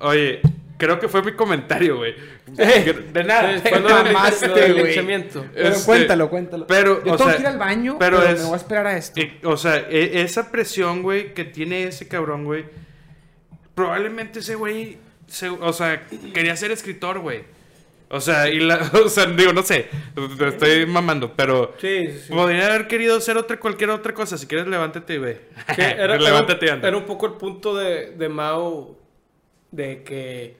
Oye, 0.00 0.40
creo 0.76 1.00
que 1.00 1.08
fue 1.08 1.22
mi 1.22 1.32
comentario, 1.32 1.96
güey. 1.96 2.14
Eh, 2.58 3.08
De 3.12 3.24
nada. 3.24 3.58
Fue 3.60 3.80
lo 4.48 4.54
del, 4.54 4.76
linchamiento. 4.76 5.46
Pero 5.54 5.68
Este, 5.70 5.86
cuéntalo, 5.86 6.28
cuéntalo. 6.28 6.66
pero, 6.66 7.02
Yo 7.02 7.14
o 7.14 7.16
tengo 7.16 7.30
sea, 7.30 7.36
que 7.36 7.42
ir 7.42 7.48
al 7.48 7.58
baño, 7.58 7.96
pero 7.98 8.18
pero, 8.18 8.30
es- 8.30 8.40
me 8.40 8.44
voy 8.44 8.54
a 8.54 8.56
esperar 8.58 8.86
a 8.88 8.96
esto. 8.96 9.20
Eh, 9.20 9.40
o 9.44 9.56
sea, 9.56 9.76
e- 9.88 10.20
esa 10.20 10.50
presión, 10.50 11.02
güey, 11.02 11.32
que 11.32 11.44
tiene 11.44 11.84
ese 11.84 12.06
cabrón, 12.06 12.44
güey. 12.44 12.66
Probablemente 13.74 14.40
ese 14.40 14.54
güey, 14.54 14.98
o 15.42 15.72
sea, 15.72 16.06
quería 16.32 16.56
ser 16.56 16.70
escritor, 16.70 17.18
güey. 17.20 17.42
O 18.10 18.20
sea, 18.20 18.48
y 18.48 18.60
la, 18.60 18.76
o 19.04 19.08
sea, 19.08 19.26
digo, 19.26 19.52
no 19.52 19.62
sé, 19.62 19.88
te 20.38 20.48
estoy 20.48 20.86
mamando, 20.86 21.32
pero 21.34 21.74
Sí, 21.80 22.06
sí, 22.06 22.18
sí. 22.26 22.32
podría 22.32 22.66
haber 22.66 22.86
querido 22.86 23.20
ser 23.20 23.36
otra, 23.36 23.58
cualquier 23.58 23.90
otra 23.90 24.14
cosa. 24.14 24.38
Si 24.38 24.46
quieres, 24.46 24.66
levántate 24.68 25.14
y 25.14 25.18
ve. 25.18 25.40
Era, 25.76 26.16
levántate 26.18 26.66
y 26.66 26.68
era, 26.68 26.74
anda. 26.76 26.88
era 26.88 26.96
un 26.96 27.06
poco 27.06 27.26
el 27.26 27.32
punto 27.32 27.76
de, 27.76 28.10
de 28.12 28.28
Mao 28.28 28.96
de 29.72 30.02
que 30.04 30.56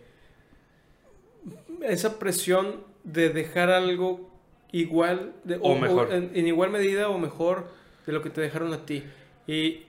esa 1.82 2.18
presión 2.18 2.82
de 3.04 3.28
dejar 3.28 3.70
algo 3.70 4.30
igual 4.72 5.34
de, 5.44 5.58
O 5.60 5.76
mejor. 5.76 6.12
en, 6.12 6.30
en 6.34 6.46
igual 6.48 6.70
medida 6.70 7.08
o 7.08 7.18
mejor 7.18 7.68
de 8.06 8.12
lo 8.12 8.22
que 8.22 8.30
te 8.30 8.40
dejaron 8.40 8.72
a 8.72 8.84
ti. 8.86 9.04
Y, 9.46 9.84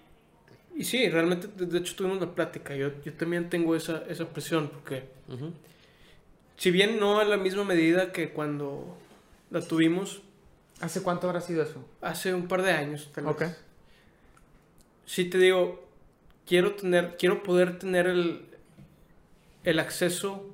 y 0.75 0.83
sí, 0.83 1.09
realmente, 1.09 1.47
de, 1.47 1.65
de 1.65 1.77
hecho 1.79 1.95
tuvimos 1.95 2.19
la 2.19 2.35
plática. 2.35 2.75
Yo, 2.75 2.91
yo 3.03 3.13
también 3.13 3.49
tengo 3.49 3.75
esa, 3.75 4.03
esa 4.09 4.25
presión 4.25 4.69
porque 4.69 5.03
si 6.57 6.71
bien 6.71 6.99
no 6.99 7.21
en 7.21 7.29
la 7.29 7.37
misma 7.37 7.63
medida 7.63 8.11
que 8.11 8.29
cuando 8.29 8.97
la 9.51 9.61
tuvimos 9.61 10.21
¿Hace 10.81 11.01
cuánto 11.01 11.27
habrá 11.27 11.41
sido 11.41 11.63
eso? 11.63 11.85
hace 12.01 12.33
un 12.33 12.47
par 12.47 12.61
de 12.61 12.71
años, 12.71 13.09
tal 13.13 13.25
vez. 13.25 13.33
Ok. 13.33 13.43
sí 15.05 15.25
te 15.25 15.37
digo, 15.37 15.87
quiero 16.45 16.75
tener, 16.75 17.15
quiero 17.17 17.43
poder 17.43 17.79
tener 17.79 18.07
el, 18.07 18.45
el 19.63 19.79
acceso 19.79 20.49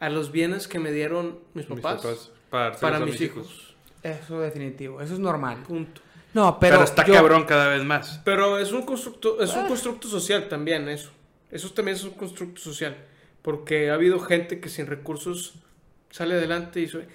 a 0.00 0.08
los 0.08 0.32
bienes 0.32 0.66
que 0.66 0.78
me 0.78 0.90
dieron 0.90 1.38
mis 1.54 1.68
Mis 1.68 1.80
papás, 1.80 2.32
para, 2.50 3.00
mis 3.00 3.20
hijos. 3.20 3.74
Eso 4.02 4.40
definitivo, 4.40 5.00
eso 5.00 5.14
es 5.14 5.20
normal. 5.20 5.62
Punto. 5.62 6.00
No, 6.32 6.58
Pero, 6.60 6.74
pero, 6.76 6.84
está 6.84 7.04
yo- 7.04 7.14
cabrón 7.14 7.44
cada 7.44 7.68
vez 7.68 7.84
más. 7.84 8.20
Pero 8.24 8.58
es 8.58 8.72
un 8.72 8.82
constructo, 8.82 9.42
es 9.42 9.54
un 9.54 9.66
constructo 9.66 10.08
social 10.08 10.48
también 10.48 10.88
eso. 10.88 11.10
Eso 11.50 11.70
también 11.72 11.96
es 11.96 12.04
un 12.04 12.12
constructo 12.12 12.60
social, 12.60 12.96
porque 13.42 13.90
ha 13.90 13.94
habido 13.94 14.20
gente 14.20 14.60
que 14.60 14.68
sin 14.68 14.86
recursos 14.86 15.54
sale 16.10 16.34
adelante 16.34 16.80
y 16.80 16.88
soy- 16.88 17.06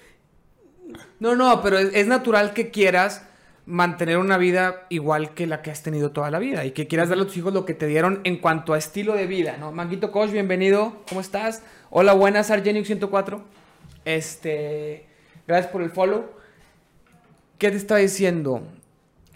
No, 1.18 1.34
no, 1.34 1.62
pero 1.62 1.78
es, 1.78 1.94
es 1.94 2.06
natural 2.06 2.52
que 2.52 2.70
quieras 2.70 3.26
mantener 3.64 4.18
una 4.18 4.36
vida 4.38 4.86
igual 4.90 5.34
que 5.34 5.46
la 5.46 5.60
que 5.62 5.70
has 5.72 5.82
tenido 5.82 6.10
toda 6.12 6.30
la 6.30 6.38
vida 6.38 6.64
y 6.66 6.70
que 6.72 6.86
quieras 6.86 7.08
darle 7.08 7.24
a 7.24 7.26
tus 7.26 7.36
hijos 7.38 7.52
lo 7.52 7.64
que 7.64 7.74
te 7.74 7.86
dieron 7.86 8.20
en 8.24 8.36
cuanto 8.36 8.74
a 8.74 8.78
estilo 8.78 9.14
de 9.14 9.26
vida, 9.26 9.56
¿no? 9.58 9.72
Manguito 9.72 10.12
Koch, 10.12 10.30
bienvenido, 10.30 11.02
¿cómo 11.08 11.20
estás? 11.22 11.62
Hola, 11.90 12.12
buenas, 12.12 12.50
Argenius 12.50 12.86
104. 12.86 13.42
Este, 14.04 15.06
gracias 15.48 15.72
por 15.72 15.82
el 15.82 15.90
follow. 15.90 16.26
¿Qué 17.58 17.70
te 17.70 17.76
estaba 17.76 17.98
diciendo? 18.00 18.62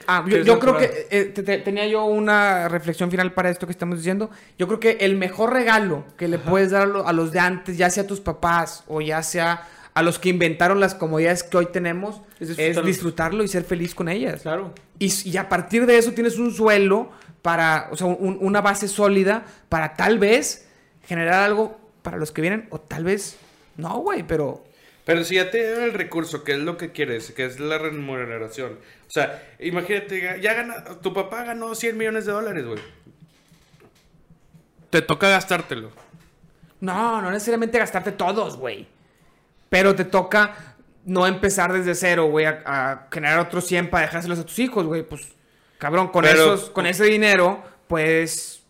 Ah, 0.07 0.25
yo, 0.27 0.39
yo 0.39 0.59
creo 0.59 0.77
que 0.77 1.07
eh, 1.11 1.25
te- 1.27 1.43
te- 1.43 1.59
tenía 1.59 1.87
yo 1.87 2.05
una 2.05 2.69
reflexión 2.69 3.11
final 3.11 3.33
para 3.33 3.51
esto 3.51 3.67
que 3.67 3.73
estamos 3.73 3.99
diciendo. 3.99 4.31
Yo 4.59 4.67
creo 4.67 4.81
que 4.81 4.99
el 5.01 5.17
mejor 5.17 5.53
regalo 5.53 6.05
que 6.17 6.29
le 6.29 6.39
puedes 6.39 6.71
dar 6.71 6.83
a, 6.83 6.87
lo- 6.87 7.07
a 7.07 7.13
los 7.13 7.33
de 7.33 7.41
antes, 7.41 7.77
ya 7.77 7.91
sea 7.91 8.05
a 8.05 8.07
tus 8.07 8.21
papás 8.21 8.85
o 8.89 9.01
ya 9.01 9.23
sea 9.23 9.67
a 9.95 10.03
los 10.03 10.19
que 10.19 10.29
inventaron 10.29 10.81
las 10.81 10.95
comodidades 10.95 11.43
que 11.43 11.57
hoy 11.57 11.67
tenemos, 11.67 12.23
Es 12.39 12.51
es 12.51 12.57
disfrutarlo. 12.57 12.87
disfrutarlo, 12.89 13.45
y 13.45 13.49
ser 13.49 13.65
feliz 13.65 13.95
con 13.95 14.09
ellas. 14.09 14.43
claro. 14.43 14.73
Y, 14.99 15.13
y 15.31 15.37
a 15.37 15.49
partir 15.49 15.87
de 15.87 15.99
eso 15.99 16.13
tienes 16.13 16.39
un 16.39 16.53
suelo 16.53 17.11
para, 17.43 17.89
o 17.91 17.97
sea, 17.97 18.07
un- 18.07 18.39
una 18.41 18.61
base 18.61 18.87
sólida 18.89 19.45
para 19.69 19.95
tal 19.95 20.19
vez 20.19 20.69
generar 21.07 21.43
algo 21.43 21.79
para 22.03 22.17
los 22.19 22.33
que 22.33 22.41
vienen 22.43 22.67
o 22.71 22.81
tal 22.81 23.05
vez 23.05 23.37
no, 23.77 23.99
güey, 23.99 24.23
pero 24.23 24.63
Pero 25.07 25.25
si 25.25 25.35
ya 25.37 25.51
te 25.51 25.59
dieron 25.59 25.85
el 25.85 25.93
recurso, 25.95 26.45
que 26.45 26.53
es 26.53 26.59
lo 26.59 26.77
que 26.77 26.93
quieres, 26.93 27.33
que 27.33 27.45
es 27.47 27.59
la 27.59 27.79
remuneración. 27.79 28.79
O 29.11 29.13
sea, 29.13 29.43
imagínate, 29.59 30.39
ya 30.41 30.55
gana, 30.55 30.85
tu 31.03 31.13
papá 31.13 31.43
ganó 31.43 31.75
100 31.75 31.99
millones 31.99 32.27
de 32.27 32.33
dólares, 32.33 32.65
güey. 32.65 32.79
Te 34.89 35.03
toca 35.03 35.29
gastártelo. 35.29 35.91
No, 36.81 37.21
no 37.21 37.33
necesariamente 37.33 37.77
gastarte 37.77 38.13
todos, 38.13 38.57
güey. 38.57 38.87
Pero 39.69 39.97
te 39.97 40.05
toca 40.05 40.77
no 41.05 41.27
empezar 41.27 41.73
desde 41.73 41.97
cero, 41.97 42.27
güey, 42.27 42.47
a, 42.47 42.63
a 42.65 43.09
generar 43.11 43.41
otros 43.41 43.67
100 43.67 43.91
para 43.91 44.07
dejárselos 44.07 44.39
a 44.39 44.47
tus 44.47 44.61
hijos, 44.61 44.87
güey. 44.87 45.03
Pues, 45.03 45.23
cabrón, 45.79 46.07
con, 46.09 46.23
Pero- 46.23 46.55
esos, 46.55 46.71
con 46.71 46.87
ese 46.87 47.05
dinero, 47.07 47.65
puedes 47.89 48.63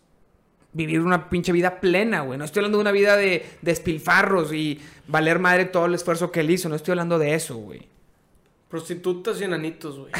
vivir 0.73 1.01
una 1.01 1.29
pinche 1.29 1.51
vida 1.51 1.79
plena, 1.79 2.21
güey. 2.21 2.39
No 2.39 2.45
estoy 2.45 2.61
hablando 2.61 2.79
de 2.79 2.81
una 2.81 2.91
vida 2.91 3.15
de 3.15 3.47
despilfarros 3.61 4.51
y 4.53 4.81
valer 5.05 5.37
madre 5.37 5.65
todo 5.65 5.85
el 5.85 5.93
esfuerzo 5.93 6.31
que 6.31 6.39
él 6.39 6.49
hizo. 6.49 6.67
No 6.67 6.75
estoy 6.75 6.93
hablando 6.93 7.19
de 7.19 7.35
eso, 7.35 7.57
güey. 7.57 7.90
Prostitutas 8.71 9.39
y 9.41 9.43
enanitos, 9.43 9.99
güey. 9.99 10.11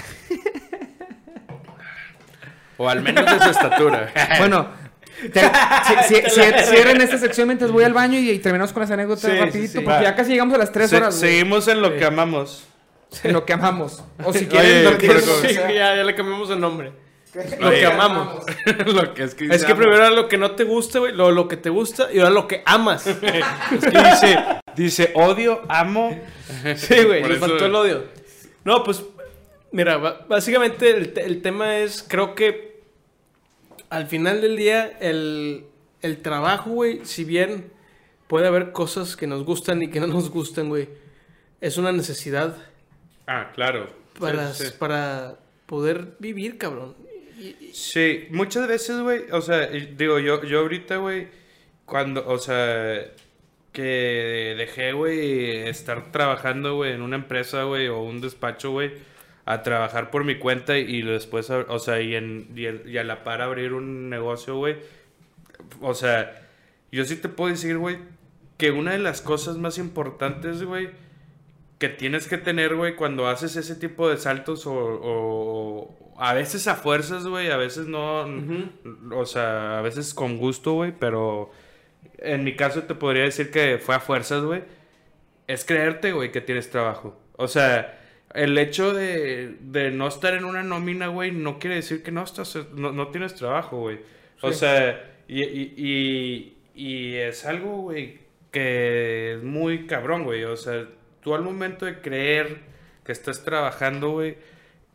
O 2.77 2.89
al 2.89 3.01
menos 3.01 3.25
de 3.25 3.39
su 3.43 3.49
estatura. 3.49 4.11
Bueno, 4.39 4.67
te- 5.33 5.39
si, 6.07 6.15
si- 6.15 6.21
si- 6.29 6.63
cierren 6.75 6.99
esta 7.01 7.17
sección 7.17 7.47
mientras 7.47 7.71
voy 7.71 7.83
al 7.83 7.93
baño 7.93 8.17
y, 8.19 8.29
y 8.31 8.39
terminamos 8.39 8.73
con 8.73 8.81
las 8.81 8.91
anécdotas 8.91 9.31
Sí, 9.31 9.37
rapidito, 9.37 9.71
sí. 9.73 9.79
porque 9.79 9.99
Va. 9.99 10.03
ya 10.03 10.15
casi 10.15 10.31
llegamos 10.31 10.55
a 10.55 10.57
las 10.57 10.71
3 10.71 10.89
Se- 10.89 10.97
horas, 10.97 11.17
güey. 11.19 11.31
seguimos 11.31 11.67
en 11.67 11.81
lo 11.81 11.95
que 11.95 12.05
amamos. 12.05 12.65
En 13.23 13.33
lo 13.33 13.45
que 13.45 13.53
amamos. 13.53 14.03
O 14.23 14.31
si 14.33 14.39
Oye, 14.39 14.47
quieren, 14.47 14.83
lo 14.85 14.97
que 14.97 15.09
o 15.09 15.19
sea, 15.19 15.51
ya, 15.71 15.95
ya 15.95 16.03
le 16.03 16.15
cambiamos 16.15 16.49
el 16.49 16.59
nombre. 16.59 16.91
Lo 17.59 17.67
Oye, 17.69 17.79
que 17.79 17.85
amamos. 17.85 18.43
lo 18.85 19.13
que 19.13 19.23
es 19.23 19.35
que, 19.35 19.45
Es 19.47 19.63
que 19.63 19.75
primero 19.75 19.97
era 19.97 20.09
lo 20.11 20.27
que 20.27 20.37
no 20.37 20.51
te 20.51 20.63
gusta, 20.63 20.99
güey, 20.99 21.13
lo, 21.13 21.31
lo 21.31 21.47
que 21.47 21.55
te 21.57 21.69
gusta 21.69 22.07
y 22.11 22.19
ahora 22.19 22.31
lo 22.31 22.47
que 22.47 22.63
amas. 22.65 23.05
Es 23.07 23.17
que 23.17 23.89
dice, 23.91 24.39
dice 24.75 25.11
odio, 25.15 25.61
amo. 25.69 26.19
Sí, 26.75 27.03
güey, 27.03 27.23
le 27.23 27.35
faltó 27.35 27.65
el 27.65 27.75
odio. 27.75 28.03
No, 28.63 28.83
pues, 28.83 29.03
mira, 29.71 29.97
básicamente 30.27 30.91
el, 30.91 31.13
el 31.17 31.41
tema 31.41 31.77
es, 31.79 32.03
creo 32.07 32.35
que 32.35 32.81
al 33.89 34.07
final 34.07 34.41
del 34.41 34.55
día, 34.57 34.97
el, 35.01 35.65
el 36.01 36.21
trabajo, 36.21 36.69
güey, 36.71 37.05
si 37.05 37.23
bien 37.23 37.71
puede 38.27 38.47
haber 38.47 38.71
cosas 38.71 39.15
que 39.17 39.27
nos 39.27 39.43
gustan 39.43 39.81
y 39.81 39.89
que 39.89 39.99
no 39.99 40.07
nos 40.07 40.29
gustan, 40.29 40.69
güey, 40.69 40.87
es 41.59 41.77
una 41.77 41.91
necesidad 41.91 42.55
Ah, 43.27 43.51
claro. 43.53 43.87
para, 44.19 44.53
Sí, 44.53 44.65
sí. 44.67 44.73
para 44.79 45.35
poder 45.65 46.15
vivir, 46.19 46.57
cabrón. 46.57 46.95
Sí, 47.73 48.27
muchas 48.29 48.67
veces, 48.67 48.99
güey, 49.01 49.23
o 49.31 49.41
sea, 49.41 49.67
digo, 49.67 50.19
yo, 50.19 50.43
yo 50.43 50.59
ahorita, 50.59 50.97
güey, 50.97 51.27
cuando, 51.85 52.25
o 52.27 52.37
sea, 52.37 53.05
que 53.71 54.55
dejé, 54.57 54.93
güey, 54.93 55.67
estar 55.67 56.11
trabajando, 56.11 56.75
güey, 56.75 56.93
en 56.93 57.01
una 57.01 57.15
empresa, 57.15 57.63
güey, 57.63 57.87
o 57.87 58.01
un 58.01 58.19
despacho, 58.21 58.71
güey, 58.71 58.91
a 59.45 59.63
trabajar 59.63 60.11
por 60.11 60.23
mi 60.23 60.35
cuenta 60.35 60.77
y 60.77 61.01
después, 61.01 61.49
o 61.49 61.79
sea, 61.79 62.01
y, 62.01 62.15
en, 62.15 62.49
y 62.55 62.97
a 62.97 63.03
la 63.03 63.23
par 63.23 63.41
abrir 63.41 63.73
un 63.73 64.09
negocio, 64.09 64.55
güey, 64.57 64.75
o 65.81 65.93
sea, 65.93 66.47
yo 66.91 67.05
sí 67.05 67.15
te 67.15 67.29
puedo 67.29 67.49
decir, 67.51 67.77
güey, 67.77 67.97
que 68.57 68.71
una 68.71 68.91
de 68.91 68.99
las 68.99 69.21
cosas 69.21 69.57
más 69.57 69.77
importantes, 69.77 70.63
güey, 70.63 70.89
que 71.79 71.89
tienes 71.89 72.27
que 72.27 72.37
tener, 72.37 72.75
güey, 72.75 72.95
cuando 72.95 73.27
haces 73.27 73.55
ese 73.55 73.75
tipo 73.75 74.07
de 74.09 74.17
saltos 74.17 74.67
o, 74.67 74.73
o- 74.73 75.97
a 76.19 76.33
veces 76.35 76.67
a 76.67 76.75
fuerzas, 76.75 77.25
güey, 77.25 77.49
a 77.49 77.57
veces 77.57 77.87
no, 77.87 78.27
o 79.15 79.25
sea, 79.25 79.79
a 79.79 79.81
veces 79.81 80.13
con 80.13 80.37
gusto, 80.37 80.73
güey, 80.73 80.93
pero 80.99 81.49
en 82.17 82.43
mi 82.43 82.55
caso 82.55 82.83
te 82.83 82.95
podría 82.95 83.23
decir 83.23 83.51
que 83.51 83.77
fue 83.79 83.95
a 83.95 83.99
fuerzas, 83.99 84.43
güey, 84.43 84.63
es 85.47 85.65
creerte, 85.65 86.11
güey, 86.11 86.31
que 86.31 86.41
tienes 86.41 86.69
trabajo. 86.69 87.19
O 87.37 87.47
sea, 87.47 87.99
el 88.33 88.57
hecho 88.57 88.93
de, 88.93 89.55
de 89.59 89.91
no 89.91 90.07
estar 90.07 90.33
en 90.33 90.45
una 90.45 90.63
nómina, 90.63 91.07
güey, 91.07 91.31
no 91.31 91.59
quiere 91.59 91.77
decir 91.77 92.03
que 92.03 92.11
no 92.11 92.23
estás, 92.23 92.57
no, 92.73 92.91
no 92.91 93.07
tienes 93.09 93.35
trabajo, 93.35 93.77
güey. 93.77 93.99
O 94.41 94.51
sea, 94.53 95.11
y, 95.27 95.43
y, 95.43 95.73
y, 95.77 96.57
y 96.75 97.15
es 97.15 97.45
algo, 97.45 97.77
güey, 97.77 98.19
que 98.51 99.33
es 99.33 99.43
muy 99.43 99.87
cabrón, 99.87 100.23
güey. 100.23 100.43
O 100.45 100.57
sea, 100.57 100.87
tú 101.21 101.35
al 101.35 101.41
momento 101.41 101.85
de 101.85 101.99
creer 102.01 102.59
que 103.05 103.11
estás 103.11 103.43
trabajando, 103.43 104.11
güey, 104.11 104.37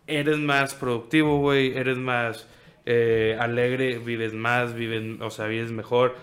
eres 0.06 0.38
más 0.38 0.74
productivo, 0.74 1.38
güey, 1.40 1.76
eres 1.76 1.98
más 1.98 2.48
eh, 2.86 3.36
alegre, 3.40 3.98
vives 3.98 4.32
más, 4.32 4.74
vives, 4.74 5.20
o 5.20 5.30
sea, 5.30 5.46
vives 5.46 5.72
mejor. 5.72 6.16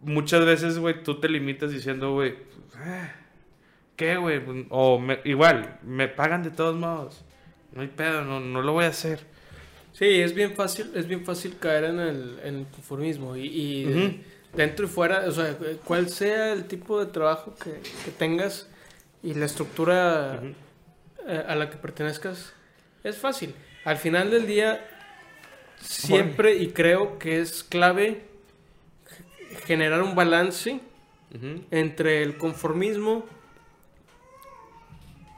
Muchas 0.00 0.44
veces, 0.44 0.78
güey, 0.78 1.02
tú 1.02 1.20
te 1.20 1.28
limitas 1.28 1.70
diciendo, 1.72 2.12
güey, 2.14 2.34
"Ah, 2.76 3.12
¿qué, 3.96 4.16
güey? 4.16 4.40
O 4.70 4.98
me- 4.98 5.20
igual, 5.24 5.78
me 5.82 6.08
pagan 6.08 6.42
de 6.42 6.50
todos 6.50 6.76
modos. 6.76 7.24
No 7.72 7.82
hay 7.82 7.88
pedo, 7.88 8.24
no, 8.24 8.40
no 8.40 8.62
lo 8.62 8.72
voy 8.72 8.84
a 8.84 8.88
hacer. 8.88 9.20
Sí, 9.92 10.06
es 10.20 10.34
bien 10.34 10.54
fácil, 10.54 10.90
es 10.94 11.06
bien 11.06 11.24
fácil 11.24 11.56
caer 11.58 11.84
en 11.84 11.98
el, 12.00 12.38
en 12.44 12.54
el 12.60 12.66
conformismo 12.66 13.36
y, 13.36 14.20
dentro 14.54 14.86
y 14.86 14.88
fuera, 14.88 15.24
o 15.28 15.32
sea, 15.32 15.56
cuál 15.84 16.08
sea 16.08 16.52
el 16.52 16.64
tipo 16.64 16.98
de 17.04 17.10
trabajo 17.12 17.54
que, 17.62 17.72
que 18.04 18.10
tengas 18.16 18.68
y 19.22 19.34
la 19.34 19.46
estructura 19.46 20.40
eh, 21.26 21.44
a 21.46 21.54
la 21.56 21.68
que 21.70 21.76
pertenezcas, 21.76 22.52
es 23.04 23.16
fácil. 23.18 23.54
Al 23.84 23.96
final 23.96 24.30
del 24.30 24.46
día, 24.46 24.84
siempre 25.80 26.56
y 26.56 26.68
creo 26.68 27.18
que 27.18 27.40
es 27.40 27.62
clave 27.64 28.24
generar 29.64 30.02
un 30.02 30.14
balance 30.14 30.80
entre 31.70 32.22
el 32.22 32.36
conformismo 32.36 33.24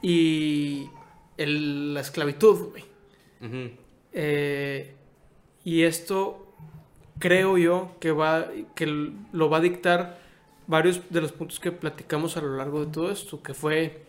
y 0.01 0.89
el- 1.37 1.93
la 1.93 2.01
esclavitud, 2.01 2.69
güey. 2.71 2.83
Eh, 4.13 4.93
y 5.63 5.83
esto 5.83 6.53
creo 7.19 7.57
yo 7.57 7.95
que 7.99 8.11
va 8.11 8.47
que 8.75 8.85
lo 9.31 9.49
va 9.49 9.57
a 9.57 9.61
dictar 9.61 10.19
varios 10.67 11.01
de 11.09 11.21
los 11.21 11.31
puntos 11.31 11.59
que 11.59 11.71
platicamos 11.71 12.37
a 12.37 12.41
lo 12.41 12.57
largo 12.57 12.85
de 12.85 12.91
todo 12.91 13.11
esto, 13.11 13.41
que 13.41 13.53
fue 13.53 14.03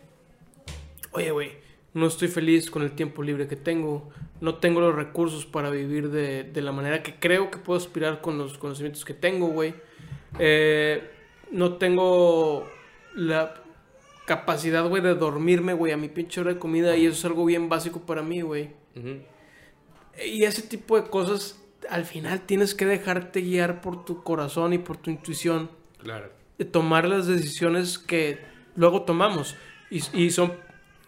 oye, 1.11 1.31
güey, 1.31 1.51
no 1.93 2.07
estoy 2.07 2.27
feliz 2.27 2.69
con 2.69 2.81
el 2.83 2.91
tiempo 2.91 3.23
libre 3.23 3.47
que 3.47 3.55
tengo, 3.55 4.09
no 4.41 4.55
tengo 4.55 4.81
los 4.81 4.93
recursos 4.95 5.45
para 5.45 5.69
vivir 5.69 6.09
de, 6.09 6.43
de 6.43 6.61
la 6.61 6.71
manera 6.73 7.01
que 7.03 7.15
creo 7.15 7.49
que 7.51 7.57
puedo 7.57 7.77
aspirar 7.79 8.21
con 8.21 8.37
los 8.37 8.57
conocimientos 8.57 9.05
que 9.05 9.13
tengo, 9.13 9.47
güey. 9.47 9.75
Eh, 10.39 11.09
no 11.51 11.73
tengo 11.77 12.67
la 13.13 13.53
capacidad, 14.25 14.87
güey, 14.87 15.01
de 15.03 15.15
dormirme, 15.15 15.73
güey, 15.73 15.91
a 15.93 15.97
mi 15.97 16.09
pinche 16.09 16.41
hora 16.41 16.53
de 16.53 16.59
comida 16.59 16.95
y 16.97 17.05
eso 17.05 17.15
es 17.15 17.25
algo 17.25 17.45
bien 17.45 17.69
básico 17.69 18.01
para 18.01 18.21
mí, 18.23 18.41
güey. 18.41 18.71
Y 20.25 20.43
ese 20.43 20.61
tipo 20.63 20.99
de 20.99 21.07
cosas, 21.09 21.61
al 21.89 22.05
final 22.05 22.41
tienes 22.41 22.73
que 22.73 22.85
dejarte 22.85 23.41
guiar 23.41 23.81
por 23.81 24.05
tu 24.05 24.23
corazón 24.23 24.73
y 24.73 24.77
por 24.77 24.97
tu 24.97 25.11
intuición 25.11 25.69
Claro. 25.99 26.29
de 26.57 26.65
tomar 26.65 27.07
las 27.07 27.27
decisiones 27.27 27.97
que 27.99 28.39
luego 28.75 29.03
tomamos. 29.03 29.55
Y, 29.91 30.01
y 30.13 30.31
son, 30.31 30.53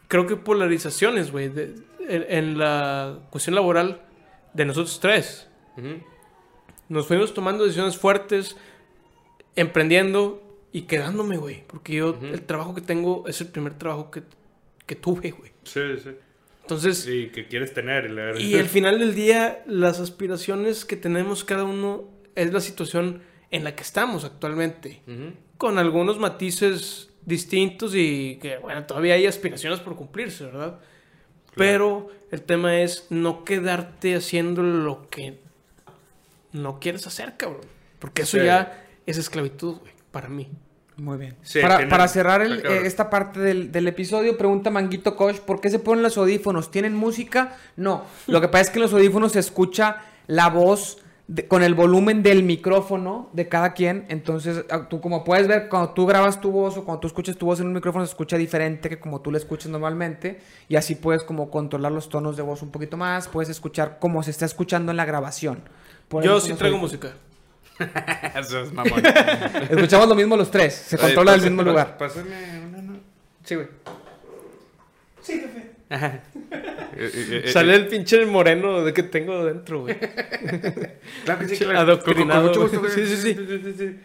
creo 0.08 0.28
que 0.28 0.36
polarizaciones, 0.36 1.32
güey, 1.32 1.46
en, 1.46 1.86
en 2.30 2.58
la 2.58 3.20
cuestión 3.32 3.56
laboral 3.56 4.02
de 4.54 4.66
nosotros 4.66 5.00
tres. 5.00 5.48
Nos 6.90 7.08
fuimos 7.08 7.34
tomando 7.34 7.64
decisiones 7.64 7.98
fuertes, 7.98 8.56
emprendiendo 9.58 10.42
y 10.72 10.84
quedándome, 10.84 11.36
güey. 11.38 11.64
Porque 11.68 11.94
yo, 11.96 12.18
el 12.22 12.42
trabajo 12.44 12.74
que 12.74 12.82
tengo 12.82 13.28
es 13.28 13.42
el 13.42 13.48
primer 13.48 13.74
trabajo 13.74 14.10
que, 14.12 14.24
que 14.86 14.96
tuve, 14.96 15.32
güey. 15.32 15.52
Sí, 15.64 15.82
sí. 16.02 16.12
Entonces, 16.62 16.98
Sí, 17.00 17.30
que 17.34 17.48
quieres 17.48 17.74
tener. 17.74 18.10
la- 18.12 18.40
Y 18.40 18.56
al 18.56 18.68
final 18.68 19.00
del 19.00 19.16
día, 19.16 19.64
las 19.68 20.00
aspiraciones 20.00 20.86
que 20.86 20.96
tenemos 20.98 21.44
cada 21.44 21.64
uno 21.64 22.06
es 22.36 22.52
la 22.54 22.60
situación 22.62 23.22
en 23.52 23.64
la 23.64 23.76
que 23.76 23.84
estamos 23.84 24.24
actualmente. 24.26 25.02
Con 25.58 25.78
algunos 25.80 26.20
matices 26.20 27.10
distintos 27.26 27.94
y 27.96 28.38
que, 28.42 28.58
bueno, 28.58 28.86
todavía 28.86 29.16
hay 29.16 29.26
aspiraciones 29.26 29.80
por 29.80 29.96
cumplirse, 29.96 30.46
¿verdad? 30.46 30.80
Pero 31.56 32.10
el 32.32 32.42
tema 32.44 32.82
es 32.82 33.08
no 33.10 33.44
quedarte 33.46 34.16
haciendo 34.16 34.62
lo 34.62 35.10
que 35.10 35.40
no 36.52 36.80
quieres 36.80 37.08
hacer, 37.08 37.36
cabrón. 37.38 37.62
Porque 38.00 38.22
eso 38.24 38.38
Sí. 38.38 38.44
ya 38.46 38.87
es 39.08 39.18
esclavitud, 39.18 39.78
güey, 39.80 39.94
para 40.12 40.30
mí. 40.30 40.50
Muy 40.98 41.18
bien. 41.18 41.36
Sí, 41.44 41.60
para, 41.62 41.88
para 41.90 42.08
cerrar 42.08 42.42
el- 42.42 42.66
eh, 42.66 42.82
esta 42.86 43.10
parte 43.10 43.40
del, 43.40 43.72
del 43.72 43.88
episodio, 43.88 44.36
pregunta 44.38 44.70
Manguito 44.72 45.16
Koch, 45.16 45.38
¿por 45.40 45.60
qué 45.62 45.70
se 45.70 45.80
ponen 45.80 46.04
los 46.04 46.18
audífonos? 46.18 46.72
¿Tienen 46.72 46.96
música? 46.96 47.56
No. 47.76 48.04
Lo 48.28 48.42
que 48.42 48.48
pasa 48.48 48.62
es 48.64 48.70
que 48.72 48.78
en 48.80 48.84
los 48.84 48.94
audífonos 48.94 49.32
se 49.34 49.40
escucha 49.40 49.98
la 50.26 50.50
voz 50.50 50.98
de- 51.28 51.48
con 51.48 51.62
el 51.62 51.76
volumen 51.76 52.24
del 52.24 52.42
micrófono 52.42 53.30
de 53.34 53.48
cada 53.48 53.74
quien. 53.74 54.06
Entonces, 54.10 54.66
ah, 54.72 54.88
tú 54.90 55.00
como 55.00 55.24
puedes 55.24 55.48
ver, 55.48 55.70
cuando 55.70 55.92
tú 55.92 56.08
grabas 56.08 56.42
tu 56.42 56.50
voz 56.52 56.78
o 56.78 56.84
cuando 56.84 57.02
tú 57.02 57.08
escuchas 57.08 57.38
tu 57.38 57.46
voz 57.46 57.60
en 57.60 57.68
un 57.68 57.74
micrófono, 57.74 58.04
se 58.04 58.10
escucha 58.12 58.36
diferente 58.38 58.90
que 58.90 59.00
como 59.00 59.22
tú 59.22 59.30
la 59.32 59.38
escuchas 59.38 59.70
normalmente. 59.72 60.40
Y 60.68 60.78
así 60.78 60.96
puedes 60.96 61.24
como 61.24 61.52
controlar 61.52 61.92
los 61.92 62.10
tonos 62.10 62.38
de 62.38 62.42
voz 62.44 62.64
un 62.64 62.72
poquito 62.72 62.98
más. 62.98 63.28
Puedes 63.28 63.50
escuchar 63.50 63.98
como 64.00 64.24
se 64.24 64.32
está 64.32 64.46
escuchando 64.46 64.90
en 64.92 64.98
la 64.98 65.06
grabación. 65.06 65.62
Por 66.08 66.24
Yo 66.24 66.40
sí 66.40 66.54
traigo 66.54 66.78
audífonos. 66.78 66.82
música. 67.04 67.18
Eso 68.40 68.62
es 68.62 68.74
mamón. 68.74 69.04
Escuchamos 69.70 70.08
lo 70.10 70.16
mismo 70.16 70.36
los 70.38 70.50
tres. 70.50 70.74
Se 70.74 70.96
Oye, 70.96 71.06
controla 71.06 71.32
del 71.34 71.40
pasa- 71.42 71.50
mismo 71.50 71.64
lugar. 71.64 71.98
Pásame 71.98 72.30
una, 72.70 72.82
no. 72.82 73.00
Sí, 73.44 73.56
güey. 73.56 73.68
Eh, 75.90 76.22
eh, 76.98 77.42
eh, 77.46 77.52
Sale 77.52 77.76
el 77.76 77.88
pinche 77.88 78.26
moreno 78.26 78.84
de 78.84 78.94
que 78.94 79.04
tengo 79.04 79.46
dentro, 79.46 79.82
güey. 79.82 79.96
Claro 81.26 81.40
que 81.40 81.48
sí, 81.48 81.58
claro. 81.64 81.80
Adoctrinado. 81.80 82.52
Con- 82.52 82.54
con 82.54 82.72
mucho 82.72 82.80
gusto, 82.82 82.90
Sí, 82.94 83.06
sí, 83.06 83.16
sí. 83.36 83.74
sí. 83.78 84.00